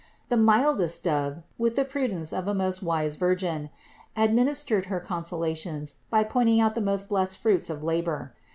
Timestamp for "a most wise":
2.47-3.13